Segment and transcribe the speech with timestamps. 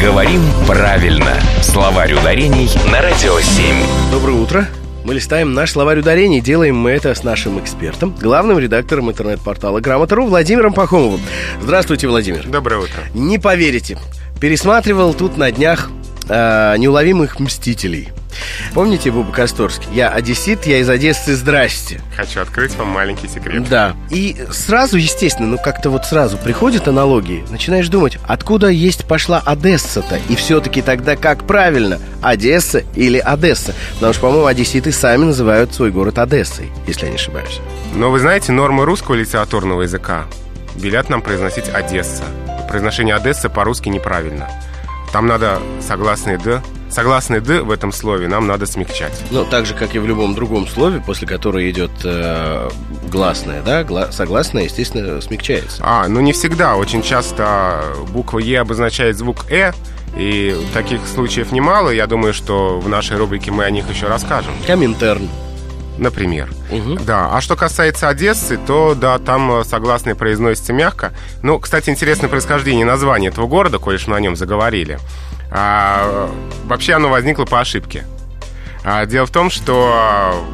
[0.00, 1.34] Говорим правильно.
[1.60, 3.74] Словарь ударений на Радио 7.
[4.12, 4.68] Доброе утро.
[5.02, 6.40] Мы листаем наш словарь ударений.
[6.40, 11.20] Делаем мы это с нашим экспертом, главным редактором интернет-портала Грамота.ру Владимиром Пахомовым.
[11.60, 12.46] Здравствуйте, Владимир.
[12.46, 13.00] Доброе утро.
[13.12, 13.98] Не поверите,
[14.40, 15.90] пересматривал тут на днях
[16.28, 18.10] э, «Неуловимых мстителей».
[18.74, 19.88] Помните Буба Косторский?
[19.92, 22.00] Я одессит, я из Одессы, здрасте.
[22.16, 23.68] Хочу открыть вам маленький секрет.
[23.68, 23.94] Да.
[24.10, 30.18] И сразу, естественно, ну как-то вот сразу приходят аналогии, начинаешь думать, откуда есть пошла Одесса-то?
[30.28, 31.98] И все-таки тогда как правильно?
[32.22, 33.74] Одесса или Одесса?
[33.94, 37.60] Потому что, по-моему, одесситы сами называют свой город Одессой, если я не ошибаюсь.
[37.94, 40.26] Но вы знаете, нормы русского литературного языка
[40.76, 42.24] велят нам произносить Одесса.
[42.68, 44.48] Произношение Одесса по-русски неправильно.
[45.12, 46.62] Там надо согласные «д».
[46.90, 49.12] Согласные «д» в этом слове нам надо смягчать.
[49.30, 52.70] Ну, так же, как и в любом другом слове, после которого идет э,
[53.10, 53.84] гласное, да?
[53.84, 55.82] Гла- согласное, естественно, смягчается.
[55.84, 56.76] А, ну не всегда.
[56.76, 59.72] Очень часто буква «е» обозначает звук «э»,
[60.16, 61.90] и таких случаев немало.
[61.90, 64.52] Я думаю, что в нашей рубрике мы о них еще расскажем.
[64.66, 65.28] Коминтерн.
[65.98, 66.48] Например.
[66.70, 67.04] Мгм.
[67.04, 71.12] Да, а что касается Одессы, то да, там э, согласные произносятся мягко.
[71.42, 74.98] Ну, кстати, интересное происхождение названия этого города, коль уж мы о нем заговорили.
[75.50, 76.30] А,
[76.64, 78.04] вообще оно возникло по ошибке.
[78.84, 80.44] А, дело в том, что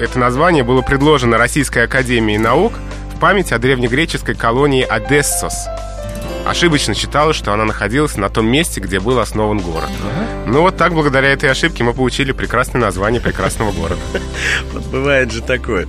[0.00, 2.74] это название было предложено Российской Академией Наук
[3.14, 5.66] в память о древнегреческой колонии Одессос.
[6.46, 9.90] Ошибочно считалось, что она находилась на том месте, где был основан город.
[10.46, 14.00] Ну вот так, благодаря этой ошибке, мы получили прекрасное название прекрасного города.
[14.72, 15.88] Вот бывает же такое.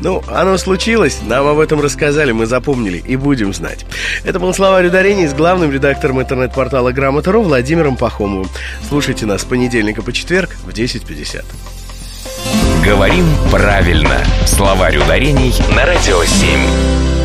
[0.00, 3.84] Ну, оно случилось, нам об этом рассказали, мы запомнили и будем знать.
[4.24, 8.48] Это был словарь ударений с главным редактором интернет-портала Грамота.ру Владимиром Пахомовым.
[8.88, 11.44] Слушайте нас с понедельника по четверг в 10.50.
[12.84, 14.24] Говорим правильно.
[14.46, 17.17] Словарь ударений на Радио 7.